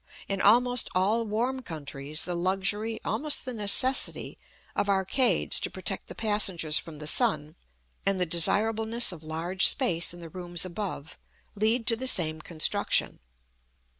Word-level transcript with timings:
In 0.27 0.41
almost 0.41 0.89
all 0.95 1.27
warm 1.27 1.61
countries 1.61 2.25
the 2.25 2.33
luxury, 2.33 2.99
almost 3.05 3.45
the 3.45 3.53
necessity, 3.53 4.39
of 4.75 4.89
arcades 4.89 5.59
to 5.59 5.69
protect 5.69 6.07
the 6.07 6.15
passengers 6.15 6.79
from 6.79 6.97
the 6.97 7.05
sun, 7.05 7.55
and 8.03 8.19
the 8.19 8.25
desirableness 8.25 9.11
of 9.11 9.21
large 9.23 9.67
space 9.67 10.11
in 10.11 10.19
the 10.19 10.29
rooms 10.29 10.65
above, 10.65 11.19
lead 11.53 11.85
to 11.85 11.95
the 11.95 12.07
same 12.07 12.41
construction. 12.41 13.19